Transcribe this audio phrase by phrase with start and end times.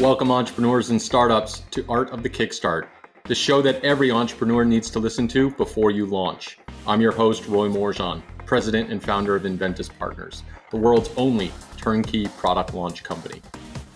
[0.00, 2.86] Welcome, entrepreneurs and startups, to Art of the Kickstart,
[3.24, 6.56] the show that every entrepreneur needs to listen to before you launch.
[6.86, 12.28] I'm your host, Roy Morejon, president and founder of Enventys Partners, the world's only turnkey
[12.38, 13.42] product launch company.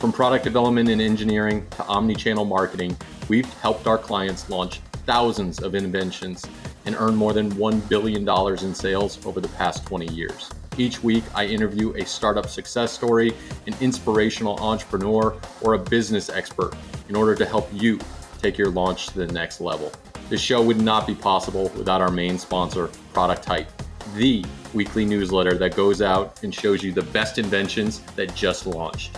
[0.01, 2.97] From product development and engineering to omni channel marketing,
[3.29, 6.45] we've helped our clients launch thousands of inventions
[6.85, 8.29] and earn more than $1 billion
[8.65, 10.51] in sales over the past 20 years.
[10.79, 13.35] Each week, I interview a startup success story,
[13.67, 16.75] an inspirational entrepreneur, or a business expert
[17.09, 17.99] in order to help you
[18.41, 19.93] take your launch to the next level.
[20.31, 23.71] This show would not be possible without our main sponsor, Product Hype,
[24.17, 29.17] the weekly newsletter that goes out and shows you the best inventions that just launched.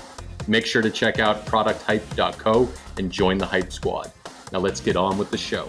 [0.48, 2.68] Make sure to check out producthype.co
[2.98, 4.10] and join the Hype Squad.
[4.52, 5.68] Now let's get on with the show.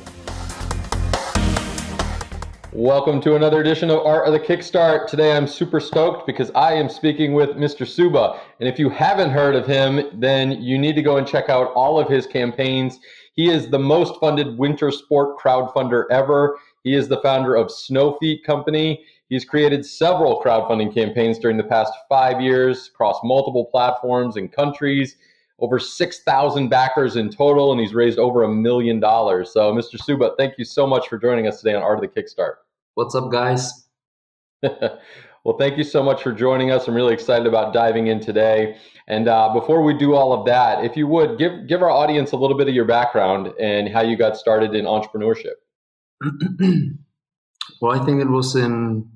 [2.78, 5.08] Welcome to another edition of Art of the Kickstart.
[5.08, 7.88] Today I'm super stoked because I am speaking with Mr.
[7.88, 8.38] Suba.
[8.60, 11.72] And if you haven't heard of him, then you need to go and check out
[11.72, 13.00] all of his campaigns.
[13.32, 16.60] He is the most funded winter sport crowdfunder ever.
[16.84, 19.06] He is the founder of Snowfeet Company.
[19.30, 25.16] He's created several crowdfunding campaigns during the past five years across multiple platforms and countries.
[25.60, 29.54] Over 6,000 backers in total, and he's raised over a million dollars.
[29.54, 29.98] So, Mr.
[29.98, 32.56] Suba, thank you so much for joining us today on Art of the Kickstart.
[32.96, 33.90] What's up, guys?
[34.64, 36.88] well, thank you so much for joining us.
[36.88, 38.78] I'm really excited about diving in today.
[39.06, 42.32] And uh, before we do all of that, if you would give give our audience
[42.32, 45.56] a little bit of your background and how you got started in entrepreneurship.
[47.82, 49.10] well, I think it was in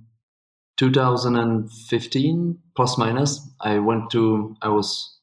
[0.76, 3.50] 2015, plus minus.
[3.62, 5.20] I went to I was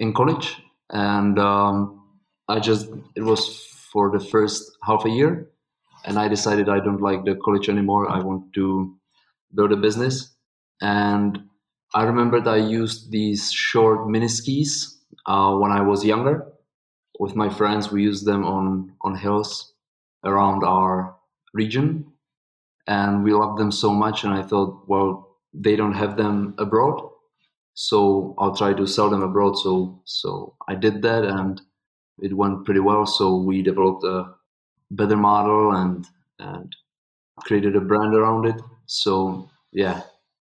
[0.00, 2.02] in college, and um,
[2.48, 5.48] I just it was for the first half a year
[6.04, 8.08] and I decided I don't like the college anymore.
[8.08, 8.96] I want to
[9.54, 10.34] build a business.
[10.80, 11.38] And
[11.94, 16.46] I remembered I used these short mini skis uh, when I was younger.
[17.18, 19.74] With my friends, we used them on, on hills
[20.24, 21.16] around our
[21.52, 22.06] region.
[22.86, 24.24] And we loved them so much.
[24.24, 27.08] And I thought, well, they don't have them abroad.
[27.74, 29.58] So I'll try to sell them abroad.
[29.58, 31.60] So, so I did that and
[32.20, 33.06] it went pretty well.
[33.06, 34.34] So we developed a
[34.90, 36.06] better model and
[36.38, 36.74] and
[37.38, 38.60] created a brand around it.
[38.86, 40.02] So yeah,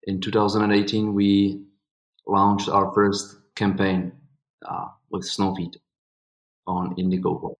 [0.03, 1.63] in 2018 we
[2.25, 4.11] launched our first campaign
[4.65, 5.77] uh, with Snowfeet
[6.67, 7.55] on Indiegogo.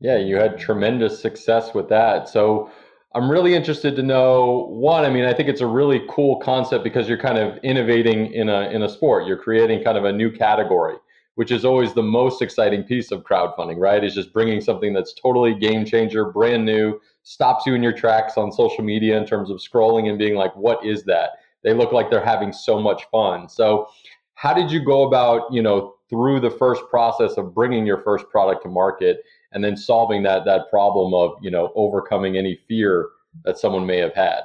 [0.00, 2.28] Yeah, you had tremendous success with that.
[2.28, 2.70] So
[3.14, 6.84] I'm really interested to know one, I mean, I think it's a really cool concept
[6.84, 9.26] because you're kind of innovating in a in a sport.
[9.26, 10.96] You're creating kind of a new category
[11.40, 14.04] which is always the most exciting piece of crowdfunding, right?
[14.04, 18.36] Is just bringing something that's totally game changer, brand new, stops you in your tracks
[18.36, 21.38] on social media in terms of scrolling and being like, what is that?
[21.64, 23.48] They look like they're having so much fun.
[23.48, 23.88] So,
[24.34, 28.28] how did you go about, you know, through the first process of bringing your first
[28.28, 33.08] product to market and then solving that that problem of, you know, overcoming any fear
[33.46, 34.42] that someone may have had?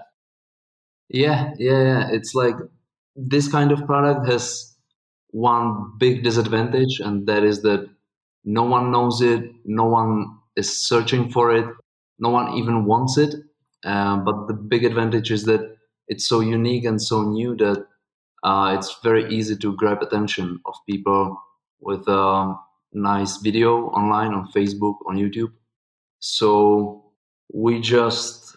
[1.09, 2.07] Yeah, yeah, yeah.
[2.09, 2.55] It's like
[3.17, 4.74] this kind of product has
[5.35, 7.89] one big disadvantage, and that is that
[8.45, 11.65] no one knows it, no one is searching for it,
[12.19, 13.35] no one even wants it.
[13.83, 15.75] Um, but the big advantage is that
[16.07, 17.85] it's so unique and so new that
[18.43, 21.37] uh, it's very easy to grab attention of people
[21.81, 22.55] with a
[22.93, 25.51] nice video online on Facebook, on YouTube.
[26.19, 27.11] So
[27.53, 28.55] we just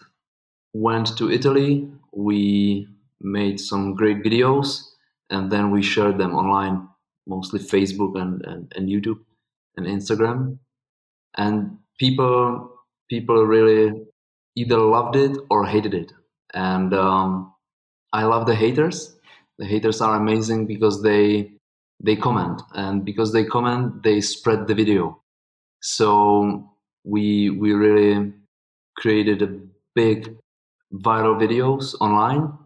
[0.73, 1.91] went to Italy.
[2.13, 2.87] We
[3.21, 4.88] made some great videos
[5.31, 6.89] and then we shared them online,
[7.27, 9.19] mostly Facebook and, and, and YouTube
[9.77, 10.59] and Instagram.
[11.37, 12.71] And people
[13.09, 14.07] people really
[14.57, 16.13] either loved it or hated it.
[16.55, 17.55] And um,
[18.13, 19.17] I love the haters.
[19.59, 21.53] The haters are amazing because they
[22.01, 25.21] they comment, and because they comment, they spread the video.
[25.81, 26.71] So
[27.05, 28.33] we we really
[28.97, 29.59] created a
[29.95, 30.37] big
[30.93, 32.58] viral videos online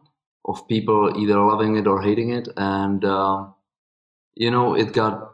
[0.45, 3.47] of people either loving it or hating it, and uh,
[4.35, 5.31] you know it got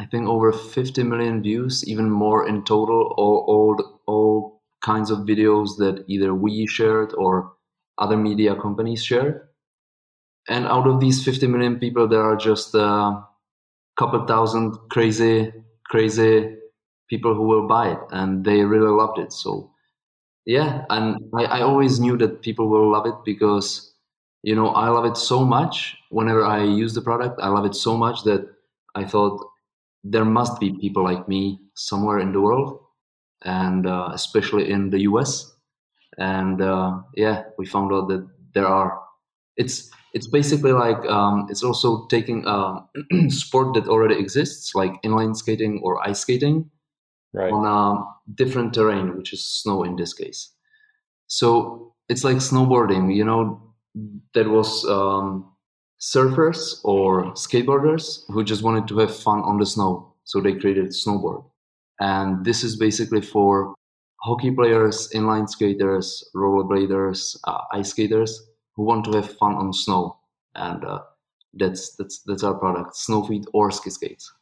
[0.00, 3.14] I think over 50 million views, even more in total.
[3.18, 7.52] All all all kinds of videos that either we shared or
[7.98, 9.48] other media companies shared.
[10.48, 13.24] And out of these 50 million people, there are just a
[13.98, 15.52] couple thousand crazy,
[15.86, 16.56] crazy
[17.10, 19.32] people who will buy it, and they really loved it.
[19.32, 19.72] So,
[20.46, 23.93] yeah, and I, I always knew that people will love it because
[24.44, 27.74] you know i love it so much whenever i use the product i love it
[27.74, 28.46] so much that
[28.94, 29.36] i thought
[30.04, 32.78] there must be people like me somewhere in the world
[33.44, 35.56] and uh, especially in the us
[36.18, 39.00] and uh, yeah we found out that there are
[39.56, 42.86] it's it's basically like um, it's also taking a
[43.28, 46.70] sport that already exists, like inline skating or ice skating,
[47.32, 47.52] right.
[47.52, 50.52] on a different terrain, which is snow in this case.
[51.26, 53.14] So it's like snowboarding.
[53.14, 53.73] You know,
[54.34, 55.52] there was um,
[56.00, 60.88] surfers or skateboarders who just wanted to have fun on the snow, so they created
[60.88, 61.44] snowboard,
[62.00, 63.74] and this is basically for
[64.22, 68.42] hockey players, inline skaters, rollerbladers, uh, ice skaters
[68.74, 70.18] who want to have fun on snow,
[70.54, 71.00] and uh,
[71.54, 74.32] that's that's that's our product: Snowfeet or ski skates.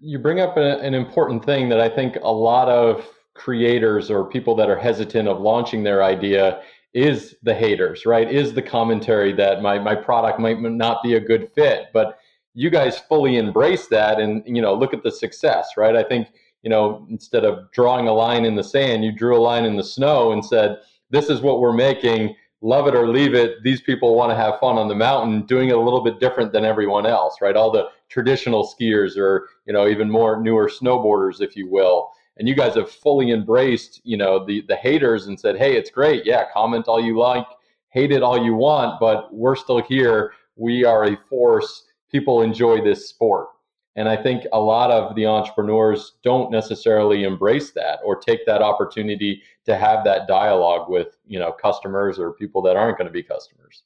[0.00, 4.24] You bring up a, an important thing that I think a lot of creators or
[4.24, 6.60] people that are hesitant of launching their idea
[6.98, 8.30] is the haters, right?
[8.30, 12.18] Is the commentary that my my product might not be a good fit, but
[12.54, 15.94] you guys fully embrace that and you know look at the success, right?
[15.94, 16.28] I think
[16.62, 19.76] you know instead of drawing a line in the sand, you drew a line in
[19.76, 20.78] the snow and said,
[21.10, 24.58] "This is what we're making love it or leave it, these people want to have
[24.58, 27.56] fun on the mountain, doing it a little bit different than everyone else, right?
[27.56, 32.10] All the traditional skiers or, you know, even more newer snowboarders, if you will.
[32.38, 35.90] And you guys have fully embraced, you know, the the haters and said, hey, it's
[35.90, 36.24] great.
[36.24, 37.46] Yeah, comment all you like,
[37.90, 40.32] hate it all you want, but we're still here.
[40.56, 41.84] We are a force.
[42.10, 43.48] People enjoy this sport.
[43.96, 48.62] And I think a lot of the entrepreneurs don't necessarily embrace that or take that
[48.62, 53.12] opportunity to have that dialogue with, you know, customers or people that aren't going to
[53.12, 53.82] be customers.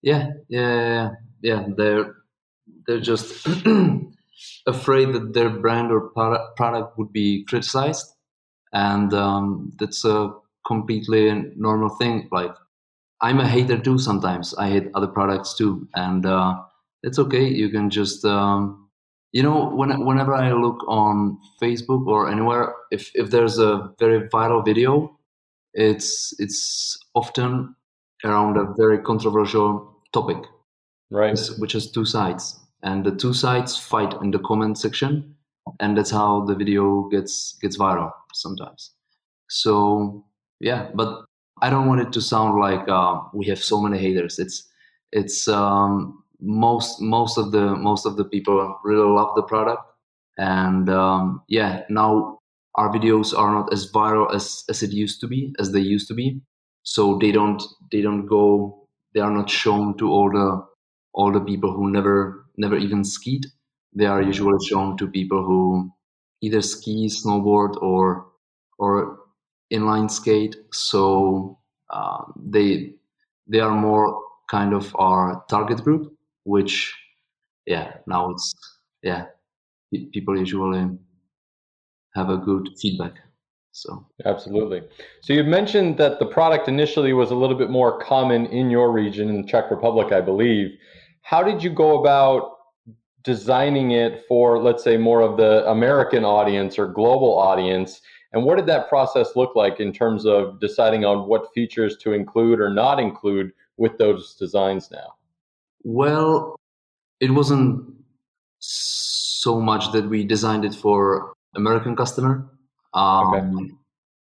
[0.00, 1.10] Yeah, yeah,
[1.42, 1.66] yeah.
[1.76, 2.14] They're
[2.86, 3.46] they're just
[4.66, 6.10] afraid that their brand or
[6.56, 8.14] product would be criticized,
[8.72, 10.32] and um, that's a
[10.66, 12.28] completely normal thing.
[12.30, 12.54] Like
[13.20, 13.98] I'm a hater too.
[13.98, 16.60] Sometimes I hate other products too, and uh,
[17.02, 17.46] it's okay.
[17.46, 18.82] You can just um,
[19.32, 24.28] you know when, whenever i look on facebook or anywhere if, if there's a very
[24.28, 25.18] viral video
[25.74, 27.74] it's it's often
[28.24, 30.36] around a very controversial topic
[31.10, 35.34] right which has two sides and the two sides fight in the comment section
[35.80, 38.92] and that's how the video gets gets viral sometimes.
[39.48, 40.24] So
[40.60, 41.24] yeah but
[41.60, 44.38] i don't want it to sound like uh, we have so many haters.
[44.38, 44.68] It's
[45.12, 49.82] it's um, most most of the most of the people really love the product.
[50.38, 52.38] And um, yeah now
[52.76, 56.08] our videos are not as viral as as it used to be as they used
[56.08, 56.40] to be.
[56.82, 57.62] So they don't
[57.92, 60.66] they don't go they are not shown to all the
[61.14, 63.46] all the people who never never even skied.
[63.94, 65.90] They are usually shown to people who
[66.40, 68.26] either ski snowboard or
[68.78, 69.18] or
[69.72, 70.56] inline skate.
[70.72, 71.58] So
[71.90, 72.94] uh, they
[73.46, 76.14] they are more kind of our target group
[76.44, 76.94] which
[77.66, 78.52] yeah now it's
[79.02, 79.26] yeah
[80.12, 80.90] people usually
[82.14, 83.14] have a good feedback
[83.72, 84.06] so.
[84.26, 84.82] Absolutely.
[85.22, 88.92] So you mentioned that the product initially was a little bit more common in your
[88.92, 90.76] region in the czech republic i believe
[91.22, 92.56] how did you go about
[93.22, 98.00] designing it for let's say more of the american audience or global audience
[98.32, 102.12] and what did that process look like in terms of deciding on what features to
[102.12, 105.14] include or not include with those designs now
[105.84, 106.56] well,
[107.20, 107.94] it wasn't
[108.58, 112.48] so much that we designed it for American customer.
[112.94, 113.74] Um, okay.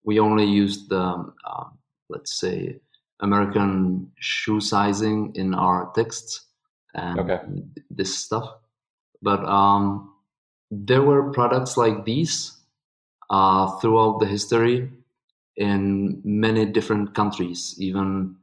[0.05, 1.65] We only used the, uh,
[2.09, 2.81] let's say,
[3.21, 6.47] American shoe sizing in our texts
[6.99, 7.41] and okay.
[7.91, 8.49] this stuff.
[9.23, 10.13] But um,
[10.71, 12.57] there were products like these
[13.31, 14.91] uh, throughout the history
[15.57, 18.37] in many different countries, even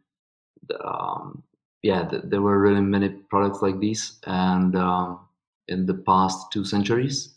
[0.83, 1.43] um,
[1.81, 5.19] yeah, th- there were really many products like these, and um,
[5.67, 7.35] in the past two centuries,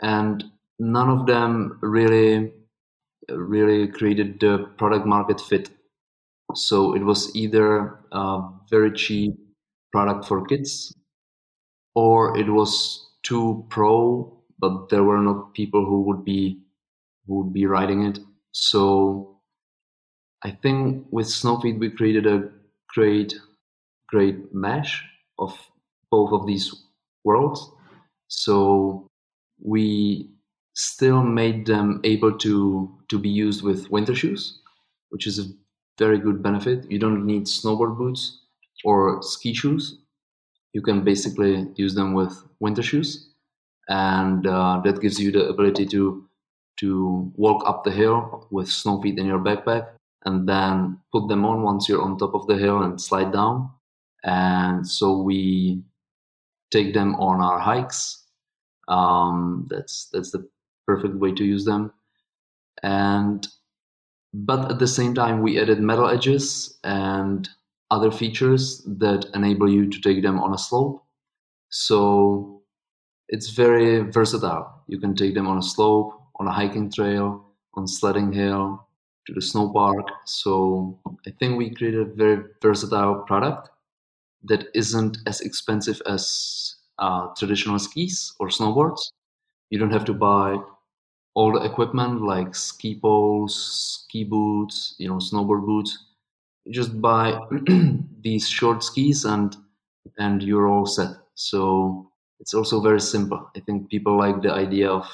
[0.00, 0.44] and
[0.78, 2.52] none of them really,
[3.30, 5.70] really created the product market fit.
[6.54, 9.34] So it was either a very cheap
[9.92, 10.94] product for kids,
[11.94, 16.60] or it was too pro, but there were not people who would be
[17.26, 18.18] who would be riding it.
[18.52, 19.40] So
[20.42, 22.50] I think with Snowfeet we created a
[22.94, 23.34] great
[24.08, 25.04] great mesh
[25.38, 25.58] of
[26.10, 26.74] both of these
[27.24, 27.70] worlds.
[28.28, 29.06] So
[29.62, 30.30] we
[30.74, 34.60] still made them able to to be used with winter shoes,
[35.10, 35.50] which is a
[35.98, 36.90] very good benefit.
[36.90, 38.47] You don't need snowboard boots
[38.84, 39.98] or ski shoes.
[40.72, 43.30] You can basically use them with winter shoes,
[43.88, 46.24] and uh, that gives you the ability to
[46.80, 49.88] to walk up the hill with snow feet in your backpack,
[50.24, 53.70] and then put them on once you're on top of the hill and slide down
[54.24, 55.82] and so we
[56.70, 58.24] take them on our hikes.
[58.88, 60.48] Um, that's that's the
[60.86, 61.92] perfect way to use them,
[62.82, 63.46] and
[64.32, 67.48] but at the same time we added metal edges and
[67.90, 71.04] other features that enable you to take them on a slope.
[71.70, 72.62] So
[73.28, 74.82] it's very versatile.
[74.88, 78.86] You can take them on a slope, on a hiking trail, on sledding hill,
[79.26, 80.06] to the snow park.
[80.26, 83.70] So I think we created a very versatile product
[84.44, 89.00] that isn't as expensive as uh, traditional skis or snowboards.
[89.70, 90.58] You don't have to buy
[91.34, 93.54] all the equipment like ski poles,
[94.04, 95.98] ski boots, you know, snowboard boots.
[96.70, 97.38] Just buy
[98.20, 99.56] these short skis and
[100.18, 101.10] and you're all set.
[101.34, 102.10] So
[102.40, 103.50] it's also very simple.
[103.56, 105.06] I think people like the idea of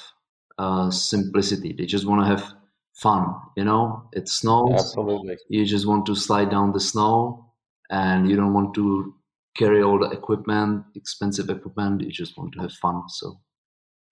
[0.58, 1.72] uh, simplicity.
[1.72, 2.54] They just want to have
[2.94, 3.34] fun.
[3.56, 4.72] You know, it snows.
[4.72, 5.36] Absolutely.
[5.48, 7.52] You just want to slide down the snow,
[7.90, 9.14] and you don't want to
[9.56, 12.02] carry all the equipment, expensive equipment.
[12.02, 13.02] You just want to have fun.
[13.08, 13.40] So,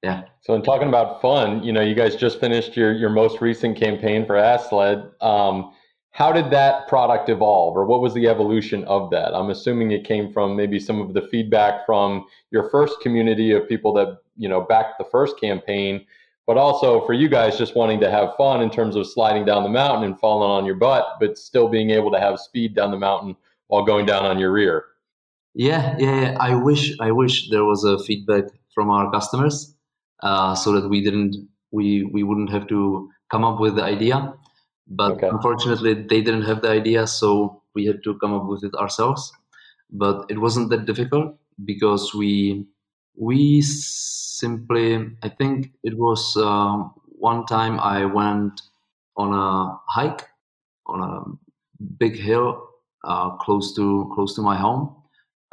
[0.02, 0.22] yeah.
[0.42, 3.78] So, in talking about fun, you know, you guys just finished your your most recent
[3.78, 5.10] campaign for Assled.
[5.20, 5.72] Um,
[6.12, 9.34] how did that product evolve, or what was the evolution of that?
[9.34, 13.68] I'm assuming it came from maybe some of the feedback from your first community of
[13.68, 16.06] people that you know backed the first campaign
[16.46, 19.62] but also for you guys just wanting to have fun in terms of sliding down
[19.62, 22.90] the mountain and falling on your butt, but still being able to have speed down
[22.90, 23.36] the mountain
[23.68, 24.84] while going down on your rear.
[25.54, 26.36] Yeah, yeah.
[26.40, 29.74] I wish, I wish there was a feedback from our customers,
[30.22, 31.36] uh, so that we didn't,
[31.70, 34.34] we we wouldn't have to come up with the idea.
[34.86, 35.28] But okay.
[35.28, 39.32] unfortunately, they didn't have the idea, so we had to come up with it ourselves.
[39.90, 42.66] But it wasn't that difficult because we
[43.16, 48.60] we simply, I think it was uh, one time I went
[49.16, 50.26] on a hike
[50.86, 52.68] on a big hill
[53.04, 54.96] uh, close to close to my home.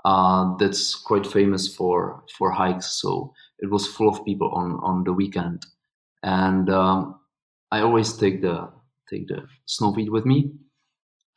[0.06, 2.94] Uh, that's quite famous for for hikes.
[3.02, 5.66] So it was full of people on on the weekend,
[6.24, 7.20] and um,
[7.72, 8.70] I always take the
[9.10, 10.52] take the snow feet with me,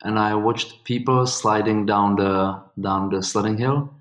[0.03, 3.93] and I watched people sliding down the down the sledding hill,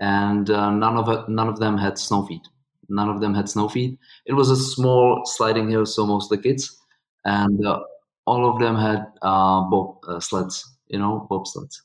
[0.00, 2.46] and uh, none of it, none of them had snow feet.
[2.88, 3.98] None of them had snow feet.
[4.26, 6.78] It was a small sliding hill, so most of the kids,
[7.24, 7.80] and uh,
[8.26, 11.82] all of them had uh, bob uh, sleds, you know, bob sleds.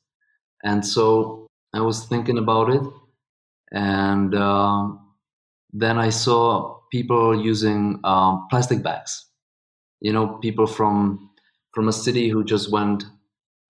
[0.64, 2.82] And so I was thinking about it,
[3.74, 5.00] and um,
[5.74, 9.26] then I saw people using um, plastic bags.
[10.00, 11.32] You know, people from
[11.74, 13.06] from a city who just went,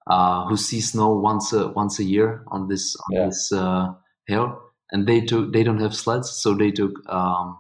[0.08, 3.26] uh, who see snow once a once a year on this on yeah.
[3.26, 3.94] this uh,
[4.28, 7.58] hill, and they took they don't have sleds, so they took um,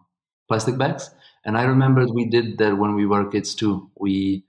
[0.48, 1.10] plastic bags.
[1.46, 3.90] And I remember we did that when we were kids too.
[4.00, 4.44] We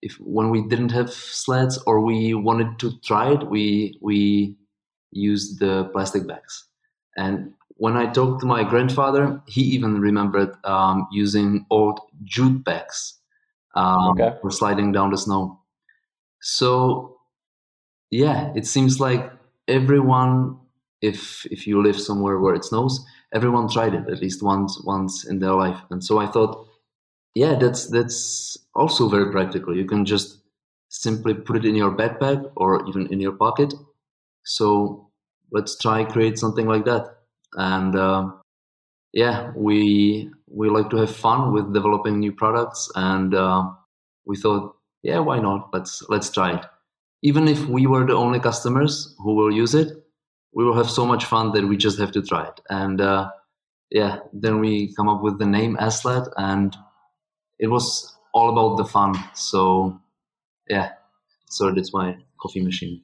[0.00, 4.56] if when we didn't have sleds or we wanted to try it, we we
[5.10, 6.64] used the plastic bags.
[7.16, 13.18] And when I talked to my grandfather, he even remembered um, using old jute bags
[13.74, 14.36] um, okay.
[14.40, 15.60] for sliding down the snow.
[16.40, 17.18] So,
[18.10, 19.30] yeah, it seems like
[19.68, 20.58] everyone
[21.02, 25.24] if if you live somewhere where it snows, everyone tried it at least once once
[25.26, 25.78] in their life.
[25.90, 26.66] And so I thought,
[27.34, 29.76] yeah, that's that's also very practical.
[29.76, 30.38] You can just
[30.88, 33.74] simply put it in your backpack or even in your pocket.
[34.44, 35.10] So
[35.50, 37.16] let's try create something like that.
[37.54, 38.30] And uh,
[39.12, 43.70] yeah, we we like to have fun with developing new products, and uh,
[44.24, 45.70] we thought, yeah, why not?
[45.72, 46.64] Let's let's try it.
[47.22, 49.92] Even if we were the only customers who will use it,
[50.52, 52.60] we will have so much fun that we just have to try it.
[52.68, 53.30] And uh,
[53.90, 56.74] yeah, then we come up with the name Assled, and
[57.58, 59.14] it was all about the fun.
[59.34, 60.00] So
[60.68, 60.92] yeah,
[61.48, 63.02] so that's my coffee machine.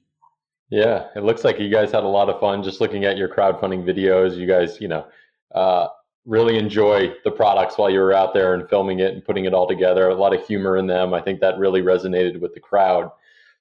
[0.70, 3.28] Yeah, it looks like you guys had a lot of fun just looking at your
[3.28, 4.36] crowdfunding videos.
[4.36, 5.06] You guys, you know,
[5.54, 5.88] uh,
[6.28, 9.54] really enjoy the products while you were out there and filming it and putting it
[9.54, 10.08] all together.
[10.08, 11.14] A lot of humor in them.
[11.14, 13.10] I think that really resonated with the crowd.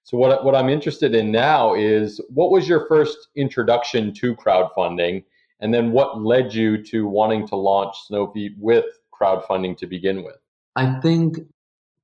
[0.03, 5.23] So what what I'm interested in now is what was your first introduction to crowdfunding,
[5.59, 10.37] and then what led you to wanting to launch Snowfeet with crowdfunding to begin with?
[10.75, 11.39] I think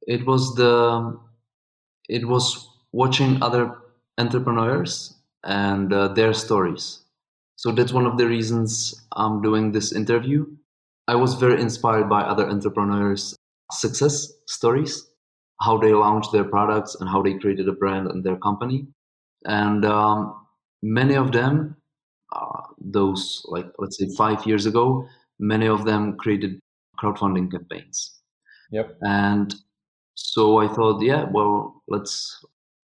[0.08, 1.20] it was the
[2.10, 3.78] it was watching other
[4.18, 7.03] entrepreneurs and uh, their stories.
[7.64, 10.46] So that's one of the reasons I'm doing this interview.
[11.08, 13.38] I was very inspired by other entrepreneurs'
[13.72, 15.08] success stories
[15.62, 18.88] how they launched their products and how they created a brand and their company.
[19.46, 20.46] And um,
[20.82, 21.78] many of them,
[22.36, 25.08] uh, those like let's say five years ago,
[25.40, 26.60] many of them created
[27.02, 28.20] crowdfunding campaigns.
[28.72, 28.98] Yep.
[29.04, 29.56] And
[30.16, 32.44] so I thought, yeah, well, let's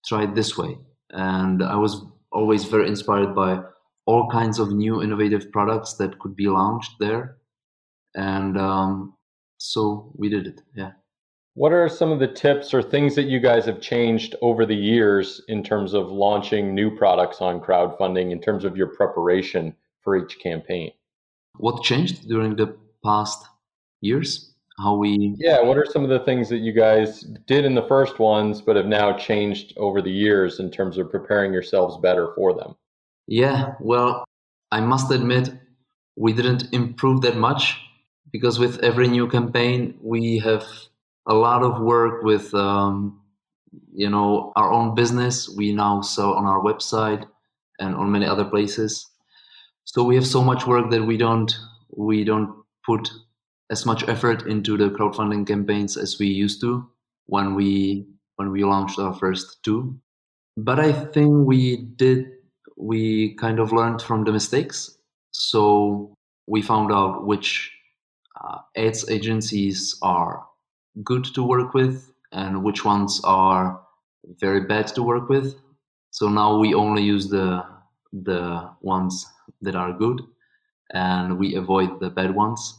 [0.06, 0.78] try it this way.
[1.10, 3.64] And I was always very inspired by
[4.10, 7.36] all kinds of new innovative products that could be launched there.
[8.16, 9.14] And um,
[9.58, 10.60] so we did it.
[10.74, 10.92] Yeah.
[11.54, 14.82] What are some of the tips or things that you guys have changed over the
[14.92, 20.16] years in terms of launching new products on crowdfunding, in terms of your preparation for
[20.16, 20.90] each campaign?
[21.58, 23.44] What changed during the past
[24.00, 24.54] years?
[24.82, 25.36] How we.
[25.38, 28.60] Yeah, what are some of the things that you guys did in the first ones,
[28.60, 32.74] but have now changed over the years in terms of preparing yourselves better for them?
[33.30, 34.24] Yeah, well,
[34.72, 35.50] I must admit,
[36.16, 37.80] we didn't improve that much
[38.32, 40.64] because with every new campaign, we have
[41.26, 43.20] a lot of work with um,
[43.94, 45.48] you know our own business.
[45.48, 47.24] We now sell on our website
[47.78, 49.06] and on many other places.
[49.84, 51.54] So we have so much work that we don't
[51.96, 53.10] we don't put
[53.70, 56.90] as much effort into the crowdfunding campaigns as we used to
[57.26, 58.06] when we
[58.36, 59.96] when we launched our first two.
[60.56, 62.32] But i think we did
[62.80, 64.98] we kind of learned from the mistakes
[65.32, 66.14] so
[66.46, 67.72] we found out which
[68.42, 70.44] uh, ads agencies are
[71.04, 73.80] good to work with and which ones are
[74.40, 75.54] very bad to work with.
[76.10, 77.64] So now we only use the
[78.12, 79.24] the ones
[79.62, 80.20] that are good
[80.92, 82.76] and we avoid the bad ones.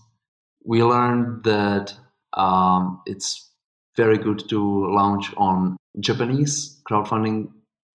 [0.65, 1.93] We learned that
[2.33, 3.51] um, it's
[3.95, 7.51] very good to launch on Japanese crowdfunding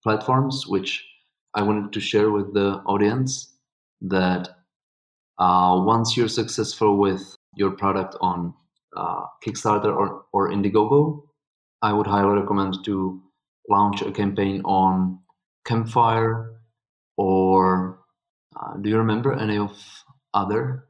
[0.03, 1.03] platforms, which
[1.55, 3.55] I wanted to share with the audience
[4.03, 4.49] that
[5.39, 8.55] uh, once you're successful with your product on
[8.97, 11.23] uh, Kickstarter or, or Indiegogo,
[11.83, 13.21] I would highly recommend to
[13.69, 15.19] launch a campaign on
[15.65, 16.53] Campfire
[17.17, 17.99] or
[18.57, 19.77] uh, do you remember any of
[20.35, 20.87] other?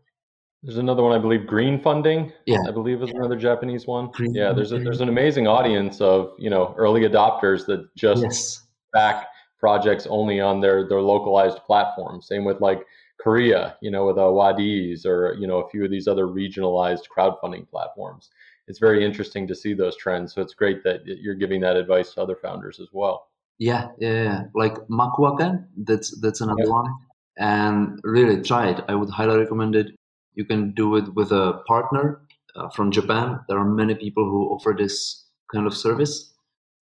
[0.63, 2.33] There's another one, I believe, Green Funding.
[2.47, 4.11] Yeah, I believe is another Japanese one.
[4.13, 8.23] Green yeah, there's a, there's an amazing audience of you know early adopters that just
[8.23, 8.67] yes.
[8.93, 9.27] back
[9.63, 12.21] projects only on their their localized platform.
[12.21, 12.81] Same with like
[13.23, 17.05] Korea, you know, with uh, Wadiz or you know a few of these other regionalized
[17.17, 18.31] crowdfunding platforms.
[18.69, 20.35] It's very interesting to see those trends.
[20.35, 23.29] So it's great that you're giving that advice to other founders as well.
[23.59, 24.41] Yeah, yeah, yeah.
[24.55, 26.79] like Makuake, that's that's another yeah.
[26.81, 26.95] one.
[27.39, 28.85] And really try it.
[28.89, 29.89] I would highly recommend it.
[30.35, 32.21] You can do it with a partner
[32.57, 33.41] uh, from Japan.
[33.49, 36.35] There are many people who offer this kind of service.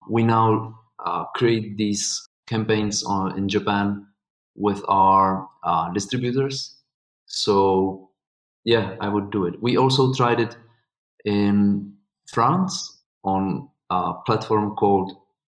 [0.09, 4.07] We now uh, create these campaigns on, in Japan
[4.57, 6.77] with our uh, distributors.
[7.27, 8.11] So
[8.65, 9.63] yeah, I would do it.
[9.63, 10.57] We also tried it
[11.25, 11.95] in
[12.27, 15.13] France on a platform called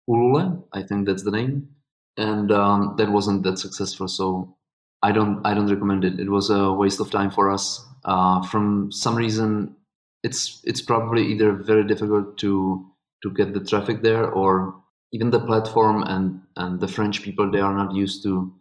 [0.09, 0.65] Ulule.
[0.73, 1.69] I think that's the name,
[2.17, 4.09] and um, that wasn't that successful.
[4.09, 4.57] So
[5.03, 6.21] I don't I don't recommend it.
[6.21, 7.85] It was a waste of time for us.
[8.05, 9.77] Uh, from some reason,
[10.23, 12.87] it's it's probably either very difficult to
[13.23, 14.75] to get the traffic there, or
[15.15, 18.53] even the platform and and the French people they are not used to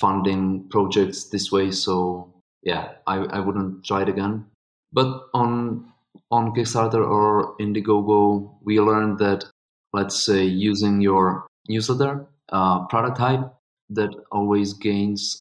[0.00, 1.70] funding projects this way.
[1.70, 4.44] So yeah, I, I wouldn't try it again.
[4.92, 5.86] But on
[6.30, 9.44] on Kickstarter or Indiegogo, we learned that
[9.92, 13.54] let's say using your newsletter uh, product hype
[13.90, 15.40] that always gains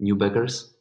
[0.00, 0.74] new backers.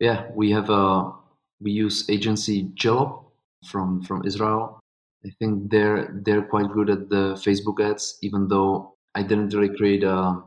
[0.00, 1.12] Yeah, we have a
[1.60, 3.26] we use agency Jellop
[3.66, 4.81] from from Israel.
[5.24, 9.74] I think they're they're quite good at the Facebook ads, even though I didn't really
[9.76, 10.42] create a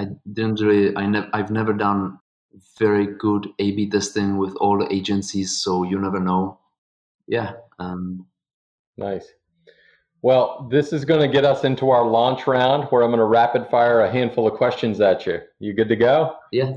[0.00, 0.96] I didn't really.
[0.96, 1.28] I never.
[1.32, 2.18] I've never done
[2.78, 6.58] very good A/B testing with all the agencies, so you never know.
[7.26, 7.52] Yeah.
[7.78, 8.26] Um,
[8.96, 9.26] nice.
[10.22, 13.24] Well, this is going to get us into our launch round, where I'm going to
[13.24, 15.40] rapid fire a handful of questions at you.
[15.58, 16.36] You good to go?
[16.52, 16.72] Yeah.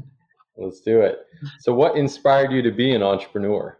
[0.56, 1.20] Let's do it.
[1.60, 3.78] So, what inspired you to be an entrepreneur?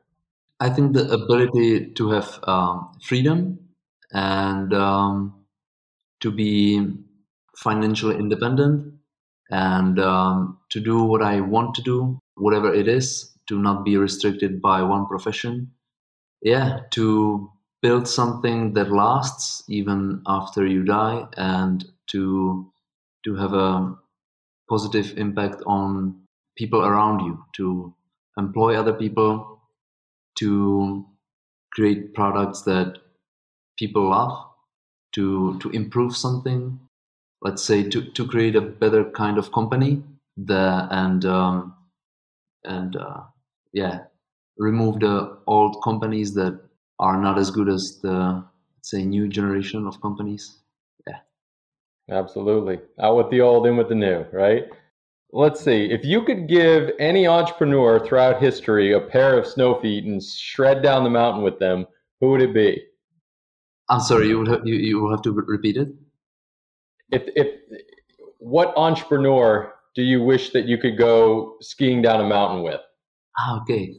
[0.61, 3.59] I think the ability to have um, freedom
[4.13, 5.45] and um,
[6.21, 6.95] to be
[7.57, 8.95] financially independent
[9.51, 13.97] and um, to do what I want to do, whatever it is, to not be
[13.97, 15.73] restricted by one profession.
[16.43, 17.51] Yeah, to
[17.83, 22.73] build something that lasts even after you die and to
[23.25, 23.95] to have a
[24.69, 26.23] positive impact on
[26.57, 27.95] people around you, to
[28.39, 29.56] employ other people,
[30.39, 31.05] to
[31.73, 32.99] create products that
[33.79, 34.47] people love,
[35.13, 36.79] to to improve something.
[37.43, 40.03] Let's say to, to create a better kind of company
[40.37, 41.75] the and um,
[42.65, 43.21] and uh,
[43.73, 44.01] yeah
[44.59, 46.59] remove the old companies that
[46.99, 48.45] are not as good as the
[48.83, 50.61] say new generation of companies.
[51.07, 51.19] Yeah.
[52.11, 52.79] Absolutely.
[53.01, 54.65] Out with the old in with the new right
[55.37, 60.05] let's see if you could give any entrepreneur throughout history a pair of snow feet
[60.05, 61.87] and shred down the mountain with them
[62.21, 62.83] who would it be
[63.91, 65.89] i'm sorry you would have, you, you will have to repeat it
[67.11, 67.49] if if
[68.39, 72.81] what entrepreneur do you wish that you could go skiing down a mountain with?
[73.39, 73.95] Ah, okay.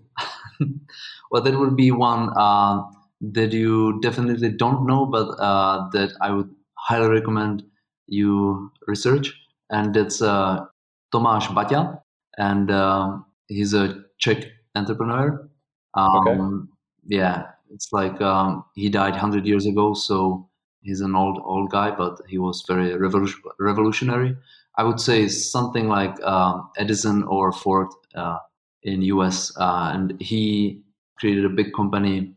[1.32, 2.84] well, that would be one uh,
[3.20, 7.64] that you definitely don't know, but uh, that I would highly recommend
[8.06, 9.34] you research,
[9.72, 10.66] and that's uh,
[11.14, 12.02] Tomáš Baťa,
[12.38, 15.50] and um, he's a Czech entrepreneur.
[15.94, 17.18] Um, okay.
[17.18, 20.50] Yeah, it's like um, he died hundred years ago, so
[20.82, 24.36] he's an old old guy, but he was very revolution, revolutionary.
[24.76, 28.40] I would say something like uh, Edison or Ford uh,
[28.84, 30.82] in US, uh, and he
[31.18, 32.34] created a big company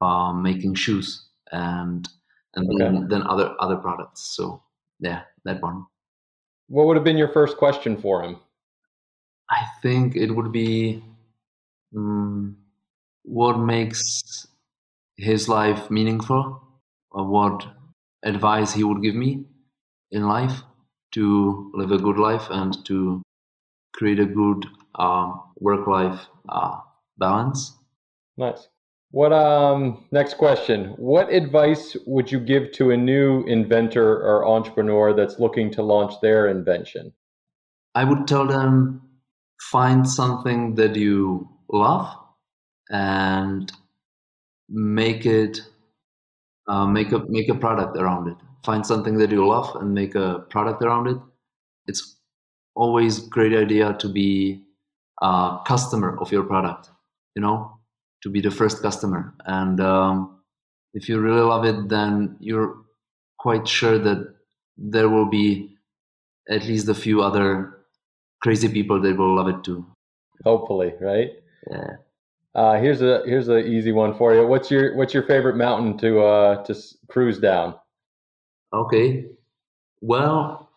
[0.00, 2.08] uh, making shoes and
[2.56, 2.78] and okay.
[2.78, 4.22] then, then other other products.
[4.36, 4.62] So
[5.00, 5.86] yeah, that one.
[6.68, 8.38] What would have been your first question for him?
[9.50, 11.02] I think it would be
[11.94, 12.56] um,
[13.22, 14.46] what makes
[15.16, 16.60] his life meaningful,
[17.10, 17.66] or what
[18.24, 19.44] advice he would give me
[20.10, 20.62] in life
[21.12, 23.22] to live a good life and to
[23.92, 26.80] create a good uh, work life uh,
[27.18, 27.76] balance.
[28.36, 28.68] Nice.
[29.14, 30.86] What um next question.
[30.96, 36.14] What advice would you give to a new inventor or entrepreneur that's looking to launch
[36.20, 37.12] their invention?
[37.94, 39.02] I would tell them
[39.70, 42.08] find something that you love
[42.90, 43.70] and
[44.68, 45.60] make it
[46.66, 50.16] uh, make a make a product around it find something that you love and make
[50.16, 51.18] a product around it
[51.86, 52.16] it's
[52.74, 54.60] always great idea to be
[55.22, 56.90] a customer of your product
[57.36, 57.78] you know
[58.24, 59.34] to be the first customer.
[59.44, 60.40] And um,
[60.94, 62.74] if you really love it then you're
[63.38, 64.34] quite sure that
[64.78, 65.76] there will be
[66.48, 67.84] at least a few other
[68.42, 69.86] crazy people that will love it too.
[70.42, 71.30] Hopefully right?
[71.70, 71.96] Yeah.
[72.54, 74.46] Uh, here's a here's an easy one for you.
[74.46, 76.74] What's your what's your favorite mountain to uh, to
[77.08, 77.74] cruise down?
[78.72, 79.26] Okay,
[80.00, 80.70] well,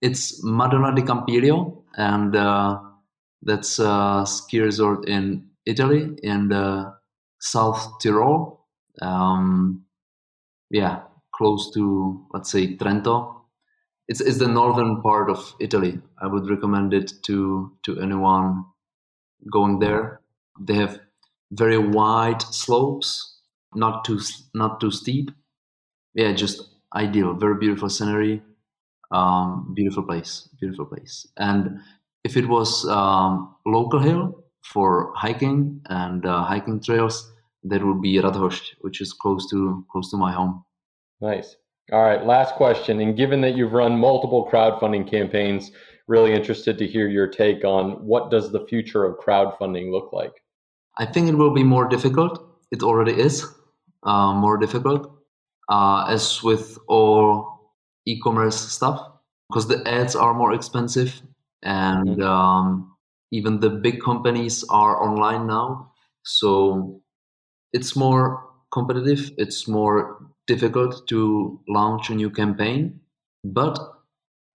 [0.00, 2.78] it's Madonna di Campiglio, and uh,
[3.42, 6.94] that's a ski resort in Italy and the
[7.40, 8.66] South Tyrol.
[9.02, 9.84] Um,
[10.70, 11.02] yeah,
[11.34, 13.34] close to let's say Trento.
[14.08, 16.00] It's it's the northern part of Italy.
[16.20, 18.64] I would recommend it to to anyone
[19.50, 20.20] going there.
[20.60, 21.00] They have
[21.52, 23.40] very wide slopes,
[23.74, 24.20] not too
[24.54, 25.30] not too steep.
[26.14, 26.62] Yeah, just
[26.94, 27.34] ideal.
[27.34, 28.42] Very beautiful scenery.
[29.10, 30.48] Um, beautiful place.
[30.60, 31.26] Beautiful place.
[31.36, 31.80] And
[32.24, 37.32] if it was um, local hill for hiking and uh, hiking trails,
[37.64, 40.64] that would be Radhošť, which is close to close to my home.
[41.20, 41.56] Nice.
[41.92, 43.00] All right, last question.
[43.00, 45.70] And given that you've run multiple crowdfunding campaigns,
[46.06, 50.32] really interested to hear your take on what does the future of crowdfunding look like?
[50.96, 52.40] I think it will be more difficult.
[52.70, 53.46] It already is
[54.02, 55.10] uh, more difficult,
[55.68, 57.72] uh, as with all
[58.06, 59.00] e-commerce stuff,
[59.48, 61.20] because the ads are more expensive,
[61.62, 62.22] and mm-hmm.
[62.22, 62.93] um,
[63.30, 65.92] even the big companies are online now.
[66.24, 67.00] So
[67.72, 69.32] it's more competitive.
[69.38, 73.00] It's more difficult to launch a new campaign,
[73.44, 73.78] but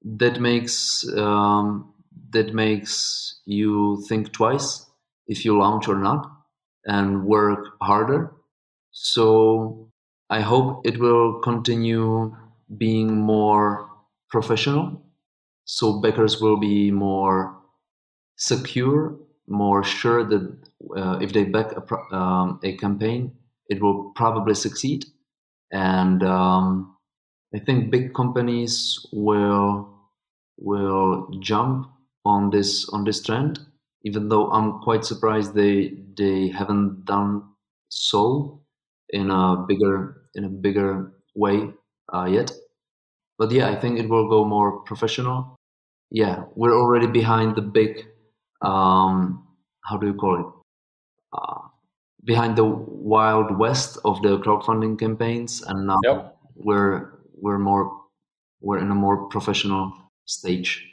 [0.03, 1.93] that makes um,
[2.31, 4.85] that makes you think twice
[5.27, 6.29] if you launch or not
[6.85, 8.33] and work harder.
[8.91, 9.91] So
[10.29, 12.35] I hope it will continue
[12.77, 13.89] being more
[14.29, 15.03] professional.
[15.65, 17.58] So backers will be more
[18.39, 19.15] secure,
[19.47, 20.57] more sure that
[20.97, 23.31] uh, if they back a, um, a, campaign,
[23.67, 25.05] it will probably succeed.
[25.71, 26.97] And um,
[27.53, 29.93] I think big companies will
[30.57, 31.87] will jump
[32.25, 33.59] on this on this trend
[34.03, 37.43] even though I'm quite surprised they they haven't done
[37.89, 38.61] so
[39.09, 41.69] in a bigger in a bigger way
[42.13, 42.51] uh, yet.
[43.37, 45.55] But yeah, I think it will go more professional.
[46.11, 48.05] Yeah, we're already behind the big.
[48.61, 49.47] Um,
[49.83, 50.45] how do you call it?
[51.33, 51.61] Uh,
[52.23, 56.37] behind the wild west of the crowdfunding campaigns, and now yep.
[56.55, 58.01] we're we're more
[58.61, 59.93] we're in a more professional
[60.25, 60.85] stage.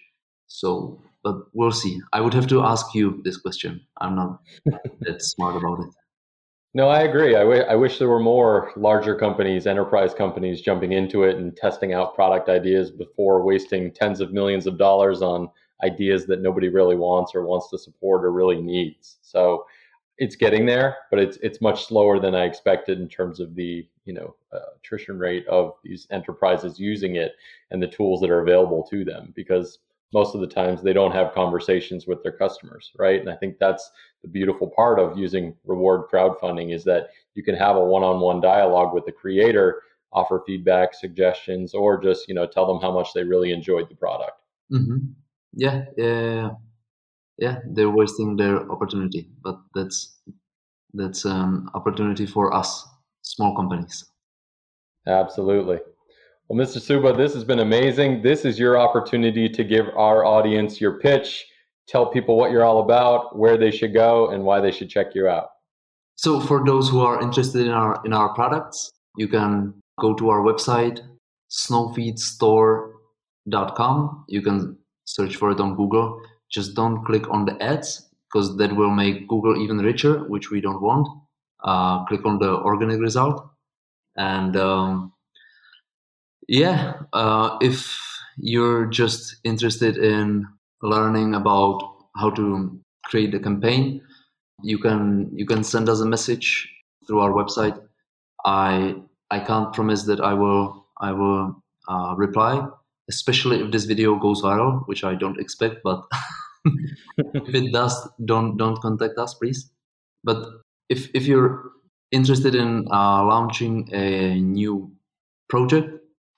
[0.46, 2.00] So but we'll see.
[2.12, 3.81] I would have to ask you this question.
[4.00, 4.38] I'm not
[5.00, 5.90] that smart about it.
[6.72, 7.35] No, I agree.
[7.35, 11.57] I, w- I wish there were more larger companies, enterprise companies jumping into it and
[11.57, 15.48] testing out product ideas before wasting tens of millions of dollars on
[15.82, 19.18] ideas that nobody really wants or wants to support or really needs.
[19.22, 19.66] So
[20.18, 23.86] it's getting there, but it's it's much slower than I expected in terms of the
[24.06, 27.32] you know uh, attrition rate of these enterprises using it
[27.70, 29.78] and the tools that are available to them because
[30.12, 33.58] most of the times they don't have conversations with their customers right and i think
[33.58, 33.90] that's
[34.22, 38.94] the beautiful part of using reward crowdfunding is that you can have a one-on-one dialogue
[38.94, 43.24] with the creator offer feedback suggestions or just you know tell them how much they
[43.24, 44.40] really enjoyed the product
[44.72, 44.98] mm-hmm.
[45.56, 46.50] Yeah, yeah
[47.38, 50.20] yeah they're wasting their opportunity but that's
[50.94, 52.86] that's an opportunity for us
[53.26, 54.04] small companies.
[55.06, 55.78] Absolutely.
[56.48, 56.80] Well, Mr.
[56.80, 58.22] Suba, this has been amazing.
[58.22, 61.44] This is your opportunity to give our audience your pitch,
[61.88, 65.14] tell people what you're all about, where they should go, and why they should check
[65.14, 65.48] you out.
[66.14, 70.30] So, for those who are interested in our in our products, you can go to
[70.30, 71.00] our website
[71.50, 74.24] snowfeetstore.com.
[74.28, 76.20] You can search for it on Google.
[76.50, 80.60] Just don't click on the ads because that will make Google even richer, which we
[80.60, 81.08] don't want.
[81.64, 83.48] Uh, click on the organic result.
[84.16, 85.12] And um,
[86.48, 87.98] yeah, uh, if
[88.36, 90.46] you're just interested in
[90.82, 91.82] learning about
[92.16, 94.02] how to create a campaign,
[94.62, 96.68] you can you can send us a message
[97.06, 97.78] through our website.
[98.44, 98.96] I
[99.30, 102.66] I can't promise that I will I will uh, reply,
[103.08, 105.76] especially if this video goes viral, which I don't expect.
[105.84, 106.04] But
[107.16, 109.70] if it does, don't don't contact us, please.
[110.24, 110.46] But
[110.88, 111.70] if if you're
[112.10, 114.90] interested in uh, launching a new
[115.48, 115.90] project,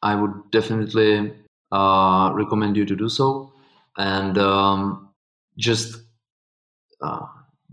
[0.03, 1.33] I would definitely
[1.73, 3.53] uh, recommend you to do so,
[3.97, 5.09] and um,
[5.57, 6.03] just
[7.01, 7.27] uh,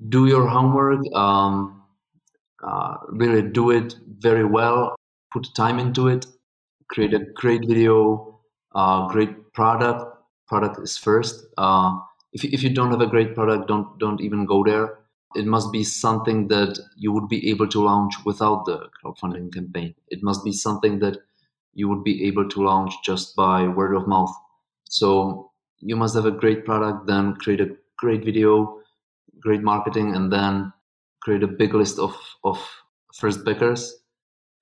[0.10, 1.01] do your homework.
[1.13, 1.81] Um,
[2.63, 4.95] uh, really do it very well.
[5.31, 6.25] Put time into it.
[6.89, 8.35] Create a great video,
[8.76, 10.04] uh, great product.
[10.48, 11.48] Product is first.
[11.58, 11.98] Uh,
[12.34, 15.00] if if you don't have a great product, don't don't even go there.
[15.36, 19.96] It must be something that you would be able to launch without the crowdfunding campaign.
[20.08, 21.18] It must be something that
[21.74, 24.34] you would be able to launch just by word of mouth.
[24.86, 28.80] So you must have a great product, then create a great video,
[29.40, 30.72] great marketing, and then
[31.22, 32.58] create a big list of of
[33.14, 34.04] first backers,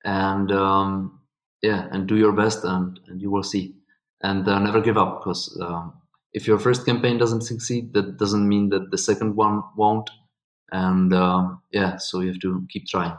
[0.05, 1.19] and um,
[1.61, 3.75] yeah, and do your best, and and you will see,
[4.23, 5.57] and uh, never give up because.
[5.61, 5.93] Um,
[6.33, 10.09] if your first campaign doesn't succeed, that doesn't mean that the second one won't.
[10.71, 13.15] And uh, yeah, so you have to keep trying.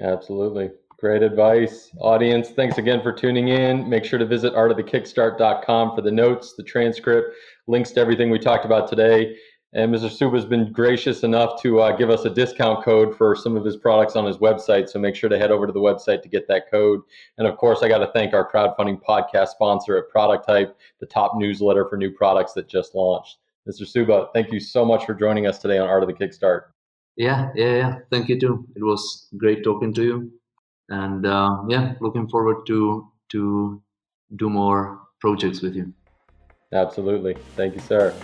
[0.00, 0.70] Absolutely.
[0.98, 1.90] Great advice.
[1.98, 3.88] Audience, thanks again for tuning in.
[3.88, 7.34] Make sure to visit artofthekickstart.com for the notes, the transcript,
[7.66, 9.36] links to everything we talked about today.
[9.72, 10.10] And Mr.
[10.10, 13.64] Suba has been gracious enough to uh, give us a discount code for some of
[13.64, 14.88] his products on his website.
[14.88, 17.00] So make sure to head over to the website to get that code.
[17.36, 21.06] And of course, I got to thank our crowdfunding podcast sponsor at Product Hype, the
[21.06, 23.38] top newsletter for new products that just launched.
[23.68, 23.86] Mr.
[23.86, 26.62] Suba, thank you so much for joining us today on Art of the Kickstart.
[27.16, 27.98] Yeah, yeah, yeah.
[28.10, 28.66] Thank you too.
[28.76, 30.32] It was great talking to you,
[30.90, 33.82] and uh, yeah, looking forward to to
[34.36, 35.92] do more projects with you.
[36.72, 37.36] Absolutely.
[37.56, 38.14] Thank you, sir.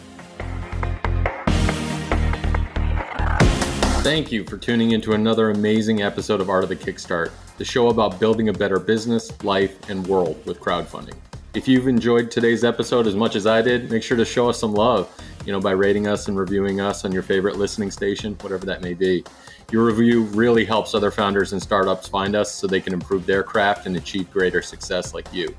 [4.03, 7.89] Thank you for tuning into another amazing episode of Art of the Kickstart, the show
[7.89, 11.15] about building a better business, life, and world with crowdfunding.
[11.55, 14.59] If you've enjoyed today's episode as much as I did, make sure to show us
[14.59, 15.09] some love,
[15.47, 18.83] you know, by rating us and reviewing us on your favorite listening station, whatever that
[18.83, 19.23] may be.
[19.71, 23.45] Your review really helps other founders and startups find us so they can improve their
[23.45, 25.55] craft and achieve greater success like you.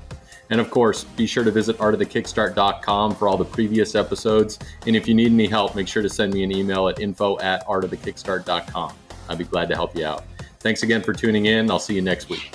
[0.50, 4.58] And of course, be sure to visit artofthekickstart.com for all the previous episodes.
[4.86, 7.38] And if you need any help, make sure to send me an email at info
[7.40, 8.94] at artofthekickstart.com.
[9.28, 10.24] I'd be glad to help you out.
[10.60, 11.70] Thanks again for tuning in.
[11.70, 12.52] I'll see you next week.